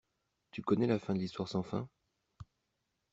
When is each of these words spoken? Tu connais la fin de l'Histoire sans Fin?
Tu 0.49 0.63
connais 0.63 0.87
la 0.87 0.97
fin 0.97 1.13
de 1.13 1.19
l'Histoire 1.19 1.47
sans 1.47 1.61
Fin? 1.61 1.87